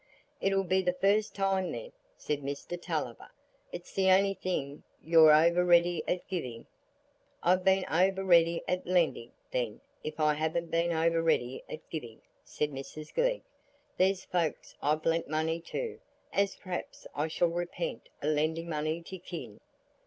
"It'll 0.41 0.63
be 0.63 0.81
the 0.81 0.93
first 0.93 1.35
time, 1.35 1.71
then," 1.71 1.91
said 2.17 2.41
Mr 2.41 2.75
Tulliver. 2.81 3.29
"It's 3.71 3.93
the 3.93 4.09
only 4.09 4.33
thing 4.33 4.81
you're 5.03 5.31
over 5.31 5.63
ready 5.63 6.01
at 6.07 6.27
giving." 6.27 6.65
"I've 7.43 7.63
been 7.63 7.85
over 7.87 8.23
ready 8.23 8.63
at 8.67 8.87
lending, 8.87 9.31
then, 9.51 9.79
if 10.03 10.19
I 10.19 10.33
haven't 10.33 10.71
been 10.71 10.91
over 10.91 11.21
ready 11.21 11.63
at 11.69 11.87
giving," 11.91 12.19
said 12.43 12.71
Mrs 12.71 13.13
Glegg. 13.13 13.43
"There's 13.97 14.25
folks 14.25 14.73
I've 14.81 15.05
lent 15.05 15.27
money 15.27 15.59
to, 15.67 15.99
as 16.33 16.55
perhaps 16.55 17.05
I 17.13 17.27
shall 17.27 17.49
repent 17.49 18.09
o' 18.23 18.27
lending 18.27 18.67
money 18.69 19.03
to 19.03 19.19
kin." 19.19 19.59